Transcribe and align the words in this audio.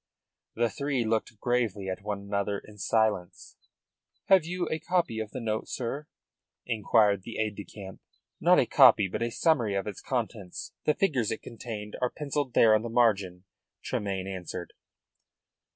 The 0.55 0.67
three 0.71 1.05
looked 1.05 1.39
gravely 1.39 1.87
at 1.87 2.01
one 2.01 2.21
another 2.21 2.57
in 2.57 2.79
silence. 2.79 3.55
"Have 4.29 4.45
you 4.47 4.67
a 4.71 4.79
copy 4.79 5.19
of 5.19 5.29
the 5.29 5.39
note, 5.39 5.69
sir?" 5.69 6.07
inquired 6.65 7.21
the 7.21 7.37
aide 7.37 7.53
de 7.55 7.63
camp. 7.63 8.01
"Not 8.39 8.57
a 8.59 8.65
copy 8.65 9.07
but 9.07 9.21
a 9.21 9.29
summary 9.29 9.75
of 9.75 9.85
its 9.85 10.01
contents, 10.01 10.73
the 10.85 10.95
figures 10.95 11.29
it 11.29 11.43
contained, 11.43 11.97
are 12.01 12.09
pencilled 12.09 12.55
there 12.55 12.73
on 12.73 12.81
the 12.81 12.89
margin," 12.89 13.43
Tremayne 13.83 14.25
answered. 14.25 14.73